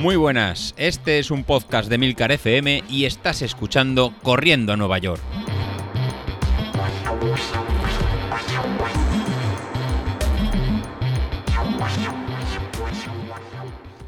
Muy 0.00 0.16
buenas, 0.16 0.72
este 0.78 1.18
es 1.18 1.30
un 1.30 1.44
podcast 1.44 1.90
de 1.90 1.98
Milcar 1.98 2.32
FM 2.32 2.84
y 2.88 3.04
estás 3.04 3.42
escuchando 3.42 4.14
Corriendo 4.22 4.72
a 4.72 4.76
Nueva 4.78 4.96
York. 4.96 5.20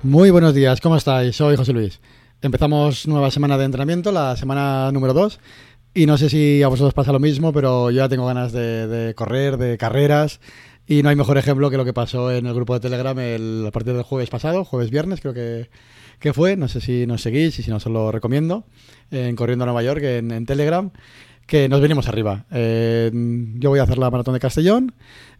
Muy 0.02 0.30
buenos 0.30 0.54
días, 0.54 0.80
¿cómo 0.80 0.96
estáis? 0.96 1.36
Soy 1.36 1.56
José 1.56 1.74
Luis. 1.74 2.00
Empezamos 2.40 3.06
nueva 3.06 3.30
semana 3.30 3.58
de 3.58 3.66
entrenamiento, 3.66 4.12
la 4.12 4.34
semana 4.36 4.90
número 4.92 5.12
2. 5.12 5.40
Y 5.92 6.06
no 6.06 6.16
sé 6.16 6.30
si 6.30 6.62
a 6.62 6.68
vosotros 6.68 6.94
pasa 6.94 7.12
lo 7.12 7.18
mismo, 7.20 7.52
pero 7.52 7.90
yo 7.90 7.98
ya 7.98 8.08
tengo 8.08 8.24
ganas 8.24 8.52
de, 8.52 8.86
de 8.86 9.14
correr, 9.14 9.58
de 9.58 9.76
carreras. 9.76 10.40
Y 10.92 11.02
no 11.02 11.08
hay 11.08 11.16
mejor 11.16 11.38
ejemplo 11.38 11.70
que 11.70 11.78
lo 11.78 11.86
que 11.86 11.94
pasó 11.94 12.30
en 12.30 12.44
el 12.44 12.52
grupo 12.52 12.74
de 12.74 12.80
Telegram 12.80 13.18
el, 13.18 13.64
a 13.66 13.70
partir 13.70 13.94
del 13.94 14.02
jueves 14.02 14.28
pasado, 14.28 14.62
jueves 14.62 14.90
viernes 14.90 15.22
creo 15.22 15.32
que, 15.32 15.70
que 16.18 16.34
fue. 16.34 16.54
No 16.54 16.68
sé 16.68 16.82
si 16.82 17.06
nos 17.06 17.22
seguís 17.22 17.58
y 17.58 17.62
si 17.62 17.70
no 17.70 17.76
os 17.76 17.86
lo 17.86 18.12
recomiendo. 18.12 18.66
En 19.10 19.34
Corriendo 19.34 19.62
a 19.62 19.66
Nueva 19.66 19.82
York, 19.82 20.02
en, 20.02 20.30
en 20.32 20.44
Telegram 20.44 20.90
que 21.46 21.66
nos 21.70 21.80
venimos 21.80 22.08
arriba. 22.08 22.44
Eh, 22.52 23.10
yo 23.54 23.70
voy 23.70 23.78
a 23.78 23.84
hacer 23.84 23.96
la 23.96 24.10
maratón 24.10 24.34
de 24.34 24.40
Castellón. 24.40 24.92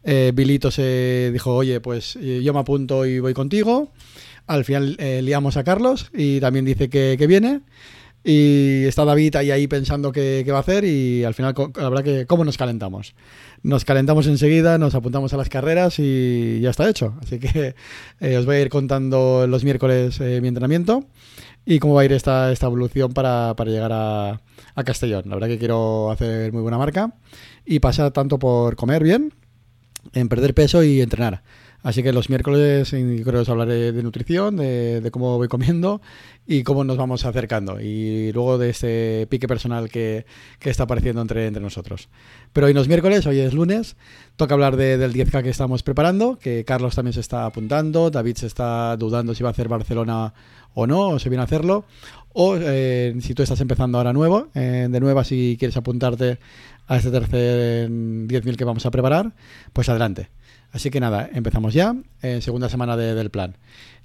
Eh, 0.05 0.33
Bilito 0.35 0.71
se 0.71 1.29
dijo, 1.35 1.55
oye, 1.55 1.81
pues 1.81 2.17
eh, 2.17 2.41
yo 2.43 2.55
me 2.55 2.61
apunto 2.61 3.05
y 3.05 3.21
voy 3.21 3.35
contigo. 3.35 3.93
Al 4.47 4.65
final 4.65 4.97
eh, 5.01 5.21
liamos 5.21 5.59
a 5.59 5.65
Carlos 5.65 6.11
y 6.15 6.41
también 6.41 6.65
dice 6.65 6.89
que, 6.89 7.17
que 7.19 7.27
viene. 7.27 7.61
Y 8.25 8.85
está 8.85 9.05
David 9.05 9.35
ahí, 9.37 9.51
ahí 9.51 9.67
pensando 9.67 10.13
qué, 10.13 10.43
qué 10.45 10.53
va 10.53 10.59
a 10.59 10.61
hacer 10.61 10.85
y 10.85 11.25
al 11.25 11.35
final, 11.35 11.55
la 11.77 11.89
verdad 11.89 12.05
que, 12.05 12.27
¿cómo 12.27 12.45
nos 12.45 12.57
calentamos? 12.57 13.15
Nos 13.63 13.85
calentamos 13.85 14.29
enseguida, 14.29 14.79
nos 14.79 14.95
apuntamos 14.95 15.33
a 15.35 15.37
las 15.37 15.49
carreras 15.49 15.99
y 15.99 16.61
ya 16.61 16.71
está 16.71 16.89
hecho. 16.89 17.15
Así 17.21 17.41
que 17.41 17.75
eh, 18.21 18.37
os 18.37 18.47
voy 18.47 18.57
a 18.57 18.61
ir 18.61 18.69
contando 18.69 19.47
los 19.49 19.65
miércoles 19.65 20.21
eh, 20.21 20.41
mi 20.41 20.49
entrenamiento 20.49 21.05
y 21.65 21.81
cómo 21.81 21.95
va 21.95 22.03
a 22.03 22.05
ir 22.05 22.13
esta, 22.13 22.53
esta 22.53 22.67
evolución 22.67 23.13
para, 23.13 23.55
para 23.57 23.71
llegar 23.71 23.93
a, 23.93 24.41
a 24.75 24.85
Castellón. 24.85 25.25
La 25.27 25.35
verdad 25.35 25.49
que 25.49 25.59
quiero 25.59 26.11
hacer 26.11 26.53
muy 26.53 26.63
buena 26.63 26.79
marca 26.79 27.15
y 27.65 27.81
pasar 27.81 28.13
tanto 28.13 28.39
por 28.39 28.77
comer 28.77 29.03
bien, 29.03 29.33
en 30.13 30.29
perder 30.29 30.55
peso 30.55 30.83
y 30.83 31.01
entrenar. 31.01 31.43
Así 31.83 32.03
que 32.03 32.13
los 32.13 32.29
miércoles 32.29 32.93
eh, 32.93 33.21
creo 33.23 33.35
que 33.35 33.39
os 33.39 33.49
hablaré 33.49 33.93
de 33.93 34.03
nutrición, 34.03 34.57
de, 34.57 35.09
cómo 35.13 35.37
voy 35.37 35.49
comiendo 35.49 36.01
y 36.47 36.63
cómo 36.63 36.85
nos 36.85 36.97
vamos 36.97 37.25
acercando. 37.25 37.81
Y 37.81 38.33
luego 38.33 38.57
de 38.59 38.71
este 38.71 39.27
pique 39.29 39.49
personal 39.49 39.89
que, 39.89 40.25
está 40.61 40.85
apareciendo 40.85 41.21
entre, 41.23 41.51
nosotros. 41.51 42.09
Pero 42.53 42.69
hoy 42.69 42.75
no 42.75 42.81
es 42.81 42.89
miércoles, 42.89 43.27
hoy 43.27 43.41
es 43.41 43.53
lunes. 43.53 43.97
Toca 44.37 44.55
hablar 44.55 44.77
de- 44.77 44.97
del 44.97 45.13
10K 45.13 45.43
que 45.43 45.51
estamos 45.51 45.83
preparando, 45.83 46.39
que 46.39 46.65
Carlos 46.65 46.95
también 46.95 47.15
se 47.15 47.21
está 47.21 47.47
apuntando, 47.47 48.11
David 48.11 48.37
se 48.37 48.47
está 48.47 48.97
dudando 48.97 49.35
si 49.35 49.43
va 49.43 49.51
a 49.51 49.53
hacer 49.53 49.69
Barcelona 49.69 50.35
o 50.75 50.87
no, 50.87 51.09
o 51.09 51.19
se 51.19 51.29
viene 51.29 51.43
a 51.43 51.45
hacerlo. 51.45 51.85
O 52.33 52.57
eh, 52.59 53.15
si 53.21 53.35
tú 53.35 53.43
estás 53.43 53.61
empezando 53.61 53.99
ahora 53.99 54.13
nuevo, 54.13 54.49
eh, 54.55 54.87
de 54.89 55.01
nueva 55.01 55.25
si 55.25 55.57
quieres 55.59 55.77
apuntarte 55.77 56.39
a 56.87 56.97
este 56.97 57.11
tercer 57.11 57.91
10.000 57.91 58.57
que 58.57 58.65
vamos 58.65 58.87
a 58.87 58.91
preparar, 58.91 59.33
pues 59.73 59.89
adelante. 59.89 60.29
Así 60.73 60.91
que 60.91 61.01
nada, 61.01 61.29
empezamos 61.33 61.75
ya, 61.75 61.95
eh, 62.23 62.41
segunda 62.41 62.69
semana 62.69 62.97
de- 62.97 63.15
del 63.15 63.31
plan. 63.31 63.57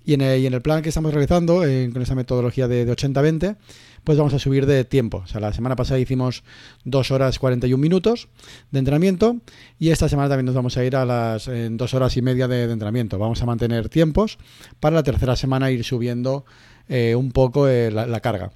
Y 0.03 0.13
en, 0.13 0.21
el, 0.21 0.61
plan 0.61 0.81
que 0.81 0.89
estamos 0.89 1.13
realizando, 1.13 1.65
eh, 1.65 1.89
con 1.91 2.01
esa 2.01 2.15
metodología 2.15 2.69
de, 2.69 2.85
de 2.85 2.91
80-20, 2.93 3.57
pues 4.05 4.17
vamos 4.17 4.33
a 4.33 4.39
subir 4.39 4.65
de 4.65 4.85
tiempo. 4.85 5.17
O 5.17 5.27
sea, 5.27 5.41
la 5.41 5.51
semana 5.51 5.75
pasada 5.75 5.99
hicimos 5.99 6.43
2 6.85 7.11
horas 7.11 7.39
41 7.39 7.77
minutos 7.81 8.29
de 8.71 8.79
entrenamiento 8.79 9.35
y 9.79 9.89
esta 9.89 10.07
semana 10.07 10.29
también 10.29 10.45
nos 10.45 10.55
vamos 10.55 10.77
a 10.77 10.85
ir 10.85 10.95
a 10.95 11.03
las 11.03 11.49
2 11.49 11.93
horas 11.93 12.15
y 12.15 12.21
media 12.21 12.47
de, 12.47 12.71
entrenamiento. 12.71 13.19
Vamos 13.19 13.41
a 13.41 13.45
mantener 13.45 13.89
tiempos 13.89 14.37
para 14.79 14.95
la 14.95 15.03
tercera 15.03 15.35
semana 15.35 15.71
ir 15.71 15.83
subiendo 15.83 16.45
eh, 16.87 17.15
un 17.15 17.33
poco 17.33 17.67
eh, 17.67 17.91
la 17.91 18.19
carga. 18.21 18.51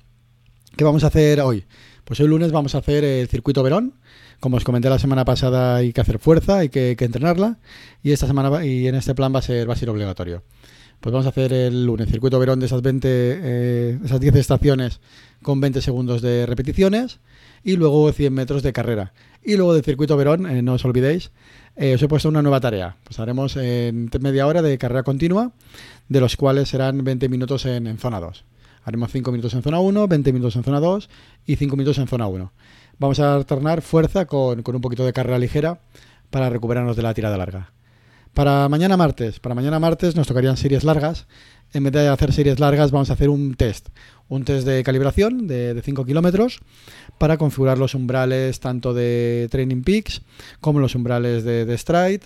¿Qué 0.77 0.85
vamos 0.85 1.03
a 1.03 1.07
hacer 1.07 1.41
hoy? 1.41 1.65
Pues 2.11 2.19
hoy 2.19 2.27
lunes 2.27 2.51
vamos 2.51 2.75
a 2.75 2.79
hacer 2.79 3.05
el 3.05 3.29
circuito 3.29 3.63
Verón. 3.63 3.94
Como 4.41 4.57
os 4.57 4.66
comenté 4.66 4.89
la 4.89 4.99
semana 4.99 5.23
pasada, 5.23 5.77
hay 5.77 5.94
que 5.94 6.01
hacer 6.01 6.19
fuerza, 6.19 6.57
hay 6.57 6.67
que, 6.67 6.97
entrenarla. 6.99 7.57
Y 8.03 8.11
esta 8.11 8.27
semana 8.27 8.66
y 8.66 8.85
en 8.85 8.95
este 8.95 9.16
plan 9.16 9.33
va 9.33 9.39
a 9.39 9.41
ser, 9.41 9.69
va 9.69 9.75
a 9.75 9.77
ser 9.77 9.89
obligatorio. 9.89 10.44
Pues 11.00 11.13
vamos 11.13 11.25
a 11.25 11.29
hacer 11.29 11.53
el 11.53 11.85
lunes 11.85 12.09
circuito 12.09 12.38
Verón 12.38 12.59
de 12.59 12.66
esas 12.66 12.81
20, 12.81 13.07
eh, 13.09 14.00
esas 14.03 14.19
10 14.19 14.35
estaciones 14.35 15.00
con 15.41 15.61
20 15.61 15.81
segundos 15.81 16.21
de 16.21 16.45
repeticiones 16.45 17.21
y 17.63 17.77
luego 17.77 18.11
100 18.11 18.33
metros 18.33 18.61
de 18.61 18.73
carrera. 18.73 19.13
Y 19.41 19.55
luego 19.55 19.73
del 19.73 19.85
circuito 19.85 20.17
Verón, 20.17 20.47
eh, 20.47 20.61
no 20.61 20.73
os 20.73 20.83
olvidéis, 20.83 21.31
eh, 21.77 21.95
os 21.95 22.01
he 22.01 22.09
puesto 22.09 22.27
una 22.27 22.41
nueva 22.41 22.59
tarea. 22.59 22.97
Pues 23.05 23.21
haremos 23.21 23.55
en 23.55 24.09
media 24.19 24.47
hora 24.47 24.61
de 24.61 24.77
carrera 24.77 25.03
continua, 25.03 25.53
de 26.09 26.19
los 26.19 26.35
cuales 26.35 26.67
serán 26.67 27.05
20 27.05 27.29
minutos 27.29 27.66
en, 27.66 27.88
en 27.88 27.97
zona 27.97 28.19
2. 28.19 28.44
Haremos 28.84 29.12
5 29.12 29.31
minutos 29.31 29.53
en 29.53 29.62
zona 29.62 29.80
1, 29.80 30.08
20 30.08 30.34
minutos 30.34 30.56
en 30.56 30.64
zona 30.64 30.80
2 30.80 31.09
y 31.46 31.56
5 31.56 31.75
minutos 31.75 31.97
en 32.00 32.08
zona 32.08 32.28
1. 32.28 32.52
Vamos 33.00 33.19
a 33.19 33.36
alternar 33.36 33.81
fuerza 33.81 34.25
con, 34.25 34.64
con 34.64 34.75
un 34.75 34.81
poquito 34.81 35.06
de 35.06 35.14
carrera 35.14 35.38
ligera 35.40 35.81
para 36.30 36.50
recuperarnos 36.50 36.96
de 36.96 37.02
la 37.03 37.14
tirada 37.14 37.38
larga. 37.38 37.72
Para 38.34 38.69
mañana 38.69 38.96
martes, 38.97 39.40
para 39.40 39.56
mañana 39.56 39.80
martes 39.80 40.16
nos 40.16 40.28
tocarían 40.28 40.56
series 40.58 40.84
largas. 40.84 41.28
En 41.74 41.84
vez 41.84 41.94
de 41.94 42.08
hacer 42.08 42.31
series 42.34 42.59
largas, 42.59 42.92
vamos 42.92 43.09
a 43.09 43.14
hacer 43.14 43.30
un 43.30 43.56
test. 43.56 43.90
Un 44.30 44.46
test 44.46 44.66
de 44.66 44.84
calibración 44.84 45.48
de, 45.48 45.74
de 45.74 45.81
5 45.81 46.06
kilómetros 46.06 46.59
para 47.18 47.38
configurar 47.38 47.78
los 47.78 47.94
umbrales 47.96 48.59
tanto 48.62 48.94
de 48.94 49.48
Training 49.52 49.84
Peaks 49.84 50.22
como 50.62 50.80
los 50.80 50.96
umbrales 50.96 51.44
de, 51.44 51.66
de 51.66 51.78
Stride 51.78 52.22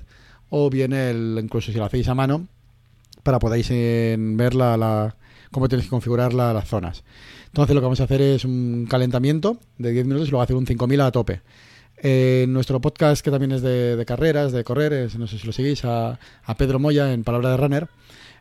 o 0.50 0.70
bien 0.70 0.94
el, 0.94 1.40
incluso 1.42 1.72
si 1.72 1.78
lo 1.78 1.86
hacéis 1.86 2.08
a 2.08 2.14
mano 2.16 2.48
para 3.24 3.40
podáis 3.40 3.68
eh, 3.72 4.16
ver 4.20 4.54
la- 4.54 5.16
cómo 5.56 5.70
tenéis 5.70 5.86
que 5.88 5.92
configurar 5.92 6.34
la- 6.34 6.54
las 6.54 6.68
zonas. 6.68 7.04
Entonces 7.48 7.74
lo 7.74 7.80
que 7.82 7.86
vamos 7.86 8.02
a 8.02 8.04
hacer 8.04 8.22
es 8.22 8.44
un 8.46 8.86
calentamiento 8.90 9.58
de 9.78 9.92
10 9.92 10.06
minutos 10.06 10.28
y 10.28 10.32
luego 10.32 10.44
hacer 10.44 10.56
un 10.58 10.68
5000 10.68 11.00
a 11.02 11.12
tope. 11.12 11.42
Eh, 11.98 12.46
nuestro 12.50 12.82
podcast, 12.82 13.24
que 13.24 13.32
también 13.32 13.54
es 13.54 13.62
de, 13.62 14.04
carreras, 14.06 14.52
de 14.52 14.64
correr, 14.66 14.92
es- 14.92 15.18
no 15.18 15.28
sé 15.28 15.40
si 15.40 15.48
lo 15.48 15.54
seguís, 15.54 15.86
a, 15.86 16.20
a 16.44 16.58
Pedro 16.58 16.78
Moya 16.78 17.14
en 17.14 17.24
Palabra 17.24 17.52
de 17.52 17.58
Runner. 17.58 17.88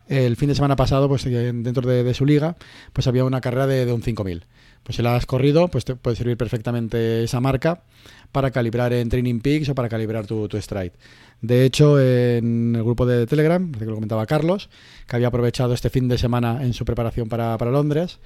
El 0.08 0.36
fin 0.36 0.48
de 0.48 0.54
semana 0.54 0.76
pasado, 0.76 1.08
pues 1.08 1.24
eh, 1.26 1.52
dentro 1.54 1.88
de, 1.88 2.14
su 2.14 2.26
liga, 2.26 2.56
pues 2.92 3.06
había 3.06 3.24
una 3.24 3.40
carrera 3.40 3.66
de, 3.66 3.86
de 3.86 3.92
un 3.92 4.02
5000. 4.02 4.44
Pues 4.82 4.96
si 4.96 5.02
la 5.02 5.16
has 5.16 5.24
corrido, 5.24 5.68
pues 5.68 5.86
te 5.86 5.96
puede 5.96 6.14
servir 6.14 6.36
perfectamente 6.36 7.24
esa 7.24 7.40
marca 7.40 7.84
para 8.32 8.50
calibrar 8.50 8.92
en 8.92 9.08
Training 9.08 9.40
Peaks 9.40 9.70
o 9.70 9.74
para 9.74 9.88
calibrar 9.88 10.26
tu, 10.26 10.46
stride. 10.60 10.92
De 11.40 11.64
hecho, 11.64 11.98
en 11.98 12.74
el 12.76 12.82
grupo 12.82 13.06
de 13.06 13.26
Telegram, 13.26 13.72
que 13.72 13.86
lo 13.86 13.94
comentaba 13.94 14.26
Carlos, 14.26 14.68
que 15.06 15.16
había 15.16 15.28
aprovechado 15.28 15.72
este 15.72 15.88
fin 15.88 16.08
de 16.08 16.18
semana 16.18 16.62
en 16.62 16.74
su 16.74 16.84
preparación 16.84 17.28
para, 17.28 17.56
para 17.56 17.70
Londres 17.70 18.20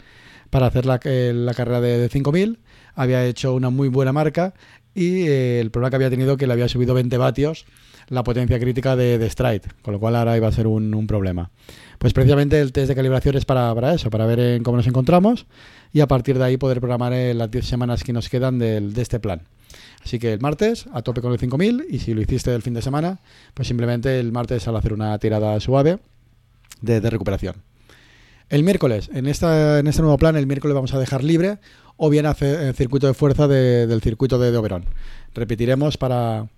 para 0.50 0.66
hacer 0.66 0.86
la, 0.86 0.98
eh, 1.04 1.32
la 1.34 1.54
carrera 1.54 1.80
de, 1.80 1.98
de 1.98 2.08
5000. 2.08 2.58
Había 2.94 3.24
hecho 3.24 3.54
una 3.54 3.70
muy 3.70 3.88
buena 3.88 4.12
marca 4.12 4.54
y 4.98 5.26
eh, 5.28 5.60
el 5.60 5.70
problema 5.70 5.90
que 5.90 5.96
había 5.96 6.10
tenido 6.10 6.36
que 6.36 6.46
le 6.46 6.52
había 6.52 6.68
subido 6.68 6.94
20 6.94 7.16
vatios 7.18 7.64
la 8.08 8.24
potencia 8.24 8.58
crítica 8.58 8.96
de, 8.96 9.18
de 9.18 9.28
Stride, 9.30 9.62
con 9.82 9.92
lo 9.92 10.00
cual 10.00 10.16
ahora 10.16 10.36
iba 10.36 10.48
a 10.48 10.52
ser 10.52 10.66
un, 10.66 10.94
un 10.94 11.06
problema. 11.06 11.50
Pues 11.98 12.12
precisamente 12.14 12.58
el 12.60 12.72
test 12.72 12.88
de 12.88 12.94
calibración 12.94 13.36
es 13.36 13.44
para, 13.44 13.74
para 13.74 13.92
eso, 13.94 14.08
para 14.08 14.24
ver 14.24 14.40
en 14.40 14.62
cómo 14.62 14.78
nos 14.78 14.86
encontramos 14.86 15.46
y 15.92 16.00
a 16.00 16.06
partir 16.06 16.38
de 16.38 16.44
ahí 16.44 16.56
poder 16.56 16.80
programar 16.80 17.12
en 17.12 17.36
las 17.38 17.50
10 17.50 17.66
semanas 17.66 18.04
que 18.04 18.12
nos 18.14 18.28
quedan 18.30 18.58
del- 18.58 18.94
de 18.94 19.02
este 19.02 19.20
plan. 19.20 19.42
Así 20.02 20.18
que 20.18 20.32
el 20.32 20.40
martes 20.40 20.86
a 20.92 21.02
tope 21.02 21.20
con 21.20 21.32
el 21.32 21.38
5000 21.38 21.84
y 21.90 21.98
si 21.98 22.14
lo 22.14 22.22
hiciste 22.22 22.54
el 22.54 22.62
fin 22.62 22.72
de 22.72 22.80
semana, 22.82 23.18
pues 23.52 23.68
simplemente 23.68 24.18
el 24.18 24.32
martes 24.32 24.66
al 24.68 24.76
hacer 24.76 24.94
una 24.94 25.18
tirada 25.18 25.60
suave 25.60 25.98
de, 26.80 27.00
de 27.02 27.10
recuperación. 27.10 27.56
El 28.48 28.62
miércoles, 28.64 29.10
en, 29.12 29.26
esta, 29.26 29.78
en 29.78 29.86
este 29.86 30.00
nuevo 30.02 30.16
plan, 30.16 30.36
el 30.36 30.46
miércoles 30.46 30.74
vamos 30.74 30.94
a 30.94 30.98
dejar 30.98 31.22
libre 31.22 31.58
o 31.96 32.08
bien 32.08 32.24
hacer 32.26 32.60
el 32.60 32.74
circuito 32.74 33.06
de 33.06 33.14
fuerza 33.14 33.46
de- 33.46 33.86
del 33.86 34.00
circuito 34.00 34.38
de, 34.38 34.56
Oberón. 34.56 34.86
Repetiremos 35.34 35.98
para, 35.98 36.48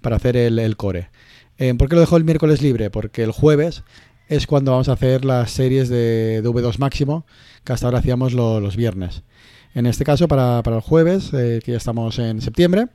para 0.00 0.16
hacer 0.16 0.36
el, 0.36 0.58
el 0.58 0.76
core. 0.76 1.10
Eh, 1.58 1.74
¿Por 1.74 1.88
qué 1.88 1.96
lo 1.96 2.00
dejo 2.00 2.16
el 2.16 2.24
miércoles 2.24 2.62
libre? 2.62 2.88
Porque 2.90 3.22
el 3.22 3.30
jueves 3.32 3.82
es 4.28 4.46
cuando 4.46 4.70
vamos 4.72 4.88
a 4.88 4.92
hacer 4.92 5.24
las 5.26 5.50
series 5.50 5.88
de, 5.90 6.40
de 6.42 6.48
V2 6.48 6.78
máximo 6.78 7.26
que 7.62 7.72
hasta 7.74 7.86
ahora 7.86 7.98
hacíamos 7.98 8.32
lo- 8.32 8.60
los 8.60 8.76
viernes. 8.76 9.22
En 9.74 9.86
este 9.86 10.04
caso, 10.04 10.28
para, 10.28 10.62
para 10.62 10.76
el 10.76 10.82
jueves, 10.82 11.30
eh, 11.34 11.60
que 11.62 11.72
ya 11.72 11.76
estamos 11.78 12.18
en 12.20 12.40
septiembre, 12.40 12.86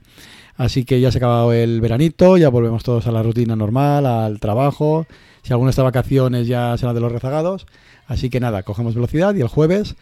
así 0.56 0.86
que 0.86 1.00
ya 1.02 1.12
se 1.12 1.18
ha 1.18 1.20
acabado 1.20 1.54
el 1.54 1.82
veranito, 1.82 2.38
ya 2.38 2.50
volvemos 2.50 2.84
todos 2.84 3.06
a 3.06 3.12
la 3.12 3.22
rutina 3.22 3.56
normal, 3.56 4.06
al 4.06 4.40
trabajo. 4.40 5.06
Si 5.44 5.52
alguno 5.54 5.70
está 5.70 5.82
de 5.82 5.88
vacaciones, 5.88 6.48
ya 6.48 6.76
será 6.78 6.94
de 6.94 7.02
los 7.02 7.12
rezagados. 7.12 7.68
Así 8.10 8.32
que 8.32 8.40
nada, 8.40 8.64
cogemos 8.64 8.96
velocidad 8.96 9.36
y 9.36 9.42
el 9.42 9.48
jueves 9.48 9.96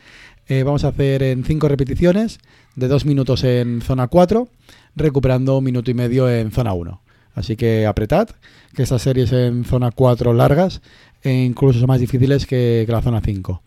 eh, 0.48 0.64
vamos 0.64 0.86
a 0.86 0.88
hacer 0.88 1.24
en 1.24 1.44
5 1.44 1.68
repeticiones 1.68 2.40
de 2.78 2.88
2 2.88 3.06
minutos 3.06 3.44
en 3.44 3.82
zona 3.82 4.08
4, 4.08 4.48
recuperando 4.96 5.58
un 5.58 5.66
minuto 5.66 5.92
y 5.92 5.94
medio 5.94 6.30
en 6.30 6.52
zona 6.52 6.72
1. 6.72 7.02
Así 7.36 7.58
que 7.58 7.86
apretad, 7.86 8.30
que 8.74 8.84
estas 8.84 9.02
series 9.02 9.34
en 9.34 9.66
zona 9.66 9.92
4 9.92 10.34
largas 10.34 10.82
e 11.22 11.34
incluso 11.34 11.80
son 11.80 11.88
más 11.88 12.00
difíciles 12.00 12.46
que, 12.46 12.84
que 12.86 12.92
la 12.94 13.02
zona 13.02 13.20
5. 13.20 13.62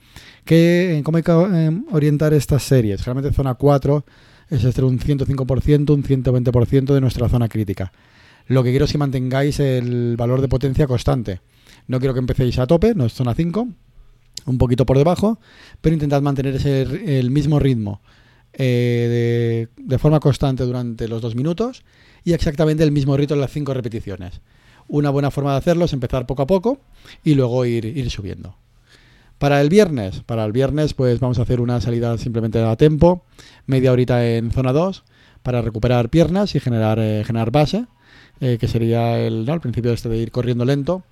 ¿Qué, 0.46 1.02
¿Cómo 1.04 1.18
hay 1.18 1.22
que 1.22 1.32
eh, 1.32 1.82
orientar 1.92 2.32
estas 2.32 2.62
series? 2.62 3.02
Generalmente 3.02 3.36
zona 3.36 3.54
4 3.56 4.06
es 4.48 4.64
entre 4.64 4.84
un 4.84 4.98
105%, 4.98 5.90
un 5.90 6.02
120% 6.02 6.94
de 6.94 7.00
nuestra 7.02 7.28
zona 7.28 7.46
crítica. 7.46 7.92
Lo 8.46 8.64
que 8.64 8.70
quiero 8.70 8.86
es 8.86 8.92
que 8.92 8.98
mantengáis 8.98 9.60
el 9.60 10.16
valor 10.16 10.40
de 10.40 10.48
potencia 10.48 10.86
constante. 10.86 11.42
No 11.88 11.98
quiero 11.98 12.14
que 12.14 12.20
empecéis 12.20 12.58
a 12.58 12.66
tope, 12.66 12.94
no 12.94 13.04
es 13.04 13.12
zona 13.12 13.34
5, 13.34 13.68
un 14.46 14.58
poquito 14.58 14.86
por 14.86 14.98
debajo, 14.98 15.38
pero 15.80 15.94
intentad 15.94 16.22
mantener 16.22 16.56
ese, 16.56 17.18
el 17.18 17.30
mismo 17.30 17.58
ritmo 17.58 18.00
eh, 18.52 19.68
de, 19.76 19.98
forma 19.98 20.18
constante 20.18 20.64
durante 20.64 21.06
los 21.06 21.22
dos 21.22 21.36
minutos 21.36 21.84
y 22.24 22.32
exactamente 22.32 22.82
el 22.82 22.90
mismo 22.90 23.16
ritmo 23.16 23.34
en 23.34 23.40
las 23.40 23.52
cinco 23.52 23.74
repeticiones. 23.74 24.40
Una 24.88 25.10
buena 25.10 25.30
forma 25.30 25.52
de 25.52 25.58
hacerlo 25.58 25.84
es 25.84 25.92
empezar 25.92 26.26
poco 26.26 26.42
a 26.42 26.46
poco 26.46 26.80
y 27.22 27.34
luego 27.34 27.64
ir, 27.64 28.10
subiendo. 28.10 28.56
Para 29.38 29.60
el 29.60 29.68
viernes, 29.68 30.20
para 30.20 30.44
el 30.44 30.52
viernes 30.52 30.94
pues 30.94 31.20
vamos 31.20 31.38
a 31.38 31.42
hacer 31.42 31.60
una 31.60 31.80
salida 31.80 32.18
simplemente 32.18 32.62
a 32.62 32.76
tempo, 32.76 33.24
media 33.66 33.92
horita 33.92 34.26
en 34.26 34.50
zona 34.50 34.72
2 34.72 35.04
para 35.42 35.62
recuperar 35.62 36.10
piernas 36.10 36.54
y 36.54 36.60
generar, 36.60 36.98
eh, 37.00 37.24
base, 37.50 37.86
eh, 38.40 38.58
que 38.60 38.68
sería 38.68 39.18
el, 39.18 39.46
¿no? 39.46 39.60
principio 39.60 39.92
este 39.92 40.08
de 40.08 40.18
ir 40.18 40.32
corriendo 40.32 40.64
lento 40.64 41.04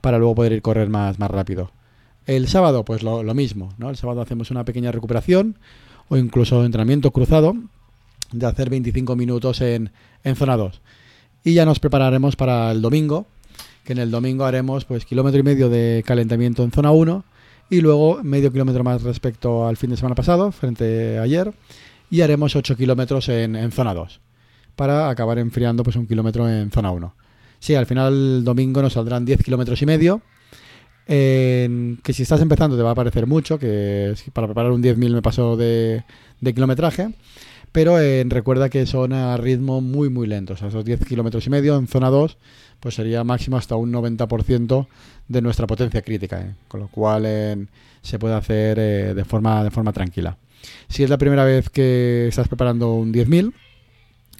para 0.00 0.18
luego 0.18 0.34
poder 0.34 0.52
ir 0.52 0.62
correr 0.62 0.90
más, 0.90 1.18
más 1.18 1.30
rápido. 1.30 1.70
El 2.26 2.48
sábado, 2.48 2.84
pues 2.84 3.02
lo, 3.02 3.22
mismo, 3.34 3.74
¿no? 3.78 3.90
El 3.90 3.96
sábado 3.96 4.20
hacemos 4.20 4.50
una 4.50 4.64
pequeña 4.64 4.92
recuperación 4.92 5.58
o 6.08 6.16
incluso 6.16 6.64
entrenamiento 6.64 7.10
cruzado 7.10 7.54
de 8.32 8.46
hacer 8.46 8.70
25 8.70 9.16
minutos 9.16 9.60
en, 9.60 9.90
en 10.22 10.36
zona 10.36 10.56
2. 10.56 10.80
Y 11.44 11.54
ya 11.54 11.64
nos 11.64 11.80
prepararemos 11.80 12.36
para 12.36 12.70
el 12.70 12.82
domingo, 12.82 13.26
que 13.84 13.92
en 13.92 13.98
el 13.98 14.10
domingo 14.10 14.44
haremos 14.44 14.84
pues 14.84 15.04
kilómetro 15.04 15.40
y 15.40 15.42
medio 15.42 15.68
de 15.68 16.02
calentamiento 16.06 16.62
en 16.62 16.70
zona 16.70 16.90
1 16.90 17.24
y 17.70 17.80
luego 17.80 18.20
medio 18.22 18.52
kilómetro 18.52 18.84
más 18.84 19.02
respecto 19.02 19.66
al 19.66 19.76
fin 19.76 19.90
de 19.90 19.96
semana 19.96 20.14
pasado, 20.14 20.52
frente 20.52 21.18
a 21.18 21.22
ayer, 21.22 21.54
y 22.10 22.20
haremos 22.20 22.56
8 22.56 22.76
kilómetros 22.76 23.28
en, 23.28 23.54
en, 23.54 23.70
zona 23.70 23.94
2, 23.94 24.20
para 24.74 25.08
acabar 25.08 25.38
enfriando 25.38 25.84
pues 25.84 25.96
un 25.96 26.06
kilómetro 26.06 26.48
en 26.48 26.70
zona 26.72 26.90
1. 26.90 27.14
Sí, 27.60 27.76
al 27.76 27.86
final 27.86 28.12
el 28.12 28.44
domingo 28.44 28.82
nos 28.82 28.94
saldrán 28.94 29.24
10 29.24 29.44
kilómetros 29.44 29.80
y 29.82 29.86
medio, 29.86 30.20
que 31.10 32.12
si 32.12 32.22
estás 32.22 32.40
empezando 32.40 32.76
te 32.76 32.82
va 32.84 32.92
a 32.92 32.94
parecer 32.94 33.26
mucho, 33.26 33.58
que 33.58 34.14
para 34.32 34.46
preparar 34.46 34.70
un 34.70 34.82
10.000 34.82 35.12
me 35.12 35.22
pasó 35.22 35.56
de, 35.56 36.04
kilometraje, 36.40 37.12
pero 37.72 37.98
eh, 37.98 38.24
recuerda 38.28 38.68
que 38.68 38.86
son 38.86 39.12
a 39.12 39.36
ritmo 39.36 39.80
muy 39.80 40.08
muy 40.08 40.28
lento, 40.28 40.54
o 40.54 40.66
esos 40.66 40.84
10 40.84 41.04
kilómetros 41.04 41.44
y 41.46 41.50
medio 41.50 41.76
en 41.76 41.88
zona 41.88 42.10
2 42.10 42.36
pues 42.78 42.94
sería 42.94 43.24
máximo 43.24 43.56
hasta 43.56 43.74
un 43.74 43.92
90% 43.92 44.86
de 45.28 45.42
nuestra 45.42 45.66
potencia 45.66 46.00
crítica, 46.00 46.40
¿eh? 46.40 46.54
con 46.68 46.80
lo 46.80 46.88
cual 46.88 47.24
eh, 47.26 47.66
se 48.02 48.18
puede 48.18 48.34
hacer 48.34 48.78
de, 49.14 49.24
forma, 49.24 49.64
de 49.64 49.70
forma 49.70 49.92
tranquila. 49.92 50.36
Si 50.88 51.02
es 51.02 51.10
la 51.10 51.18
primera 51.18 51.44
vez 51.44 51.68
que 51.70 52.28
estás 52.28 52.48
preparando 52.48 52.94
un 52.94 53.12
10.000, 53.12 53.52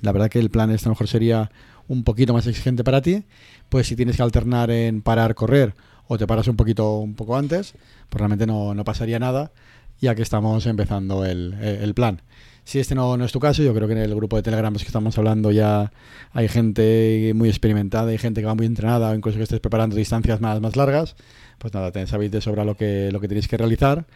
la 0.03 0.13
verdad 0.13 0.31
que 0.31 0.39
el 0.39 0.51
plan 0.51 0.71
este 0.71 0.87
a 0.87 0.89
lo 0.89 0.93
mejor 0.93 1.09
sería 1.09 1.51
un 1.89 2.05
poquito 2.05 2.33
más 2.33 2.47
exigente 2.47 2.85
para 2.85 3.03
ti, 3.03 3.25
pues 3.69 3.89
si 3.89 3.97
tienes 3.97 4.17
que 4.17 4.23
alternar 4.23 4.71
en 4.71 5.03
parar, 5.03 5.35
correr 5.35 5.75
o 6.13 6.19
te 6.19 6.27
paras 6.27 6.49
un 6.49 6.57
poquito 6.57 6.99
un 6.99 7.15
poco 7.15 7.37
antes, 7.37 7.75
pues 8.09 8.19
realmente 8.19 8.45
no, 8.45 8.75
no 8.75 8.83
pasaría 8.83 9.21
nada, 9.21 9.53
ya 10.01 10.17
que 10.17 10.23
estamos 10.23 10.67
empezando 10.67 11.25
el, 11.25 11.55
el 11.55 11.95
plan. 11.95 12.23
Si 12.65 12.81
este 12.81 12.97
no, 12.97 13.17
no, 13.17 13.25
es 13.25 13.31
tu 13.31 13.39
caso, 13.39 13.63
yo 13.63 13.73
creo 13.73 13.87
que 13.87 13.93
en 13.93 14.01
el 14.01 14.13
grupo 14.17 14.35
de 14.35 14.43
Telegram 14.43 14.75
que 14.75 14.83
estamos 14.83 15.17
hablando 15.19 15.53
ya 15.53 15.93
hay 16.33 16.49
gente 16.49 17.31
muy 17.37 17.49
experimentada, 17.49 18.11
hay 18.11 18.19
gente 18.19 18.41
que 18.41 18.47
va 18.49 18.57
muy 18.57 18.67
entrenada, 18.67 19.11
o 19.11 19.15
incluso 19.15 19.39
que 19.39 19.45
estés 19.45 19.61
preparando 19.61 19.95
distancias 19.95 20.41
más, 20.41 20.61
más 20.61 20.75
largas. 20.75 21.15
Pues 21.59 21.73
nada, 21.75 21.93
sabéis 22.09 22.33
de 22.33 22.41
sobra 22.41 22.65
lo 22.65 22.77
que, 22.77 23.13
lo 23.13 23.21
que 23.21 23.29
tenéis 23.29 23.47
que 23.47 23.57
realizar 23.57 24.07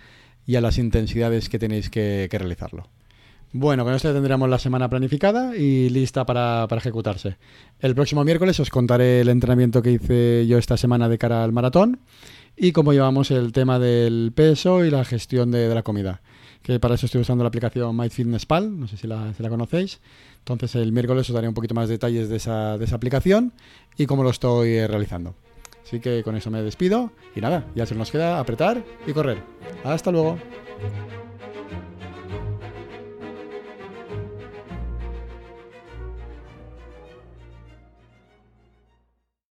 y 0.46 0.56
a 0.56 0.60
las 0.60 0.78
intensidades 0.78 1.48
que 1.48 1.60
tenéis 1.60 1.90
que, 1.90 2.26
que 2.28 2.38
realizarlo. 2.40 2.88
Bueno, 3.56 3.84
con 3.84 3.94
esto 3.94 4.08
ya 4.08 4.14
tendremos 4.14 4.48
la 4.48 4.58
semana 4.58 4.90
planificada 4.90 5.56
y 5.56 5.88
lista 5.88 6.26
para, 6.26 6.66
para, 6.68 6.80
ejecutarse. 6.80 7.36
El 7.78 7.94
próximo 7.94 8.24
miércoles 8.24 8.58
os 8.58 8.68
contaré 8.68 9.20
el 9.20 9.28
entrenamiento 9.28 9.80
que 9.80 9.92
hice 9.92 10.44
yo 10.48 10.58
esta 10.58 10.76
semana 10.76 11.08
de 11.08 11.18
cara 11.18 11.44
al 11.44 11.52
maratón 11.52 12.00
y 12.56 12.72
cómo 12.72 12.92
llevamos 12.92 13.30
el 13.30 13.52
tema 13.52 13.78
del 13.78 14.32
peso 14.34 14.84
y 14.84 14.90
la 14.90 15.04
gestión 15.04 15.52
de, 15.52 15.68
de 15.68 15.74
la 15.74 15.84
comida 15.84 16.20
que 16.64 16.80
para 16.80 16.96
eso 16.96 17.06
estoy 17.06 17.20
usando 17.20 17.44
la 17.44 17.48
aplicación 17.48 17.94
MyFitnessPal, 17.94 18.80
no 18.80 18.88
sé 18.88 18.96
si 18.96 19.06
la, 19.06 19.32
si 19.34 19.42
conocéis. 19.44 20.00
Entonces 20.38 20.74
el 20.74 20.92
miércoles 20.92 21.28
os 21.28 21.34
daré 21.34 21.46
un 21.46 21.54
poquito 21.54 21.74
más 21.74 21.88
detalles 21.88 22.28
de 22.30 22.36
esa, 22.36 22.76
de 22.78 22.86
esa 22.86 22.96
aplicación 22.96 23.52
y 23.96 24.06
cómo 24.06 24.24
lo 24.24 24.30
estoy 24.30 24.84
realizando. 24.86 25.34
Así 25.84 26.00
que 26.00 26.22
con 26.24 26.34
eso 26.34 26.50
me 26.50 26.62
despido 26.62 27.12
y 27.36 27.40
nada, 27.40 27.66
ya 27.76 27.84
se 27.86 27.94
nos 27.94 28.10
queda 28.10 28.40
apretar 28.40 28.82
y 29.06 29.12
correr. 29.12 29.42
Hasta 29.84 30.10
luego. 30.10 30.38